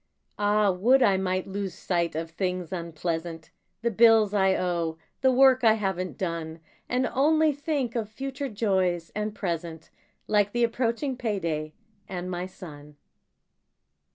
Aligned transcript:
Ah, 0.39 0.71
would 0.71 1.03
I 1.03 1.15
might 1.17 1.45
lose 1.45 1.75
sight 1.75 2.15
of 2.15 2.31
things 2.31 2.73
unpleasant: 2.73 3.51
The 3.83 3.91
bills 3.91 4.33
I 4.33 4.55
owe; 4.55 4.97
the 5.21 5.31
work 5.31 5.63
I 5.63 5.73
haven't 5.73 6.17
done. 6.17 6.59
And 6.89 7.05
only 7.13 7.51
think 7.53 7.93
of 7.95 8.09
future 8.09 8.49
joys 8.49 9.11
and 9.15 9.35
present, 9.35 9.91
Like 10.25 10.53
the 10.53 10.63
approaching 10.63 11.17
payday, 11.17 11.73
and 12.09 12.31
my 12.31 12.47
son. 12.47 12.95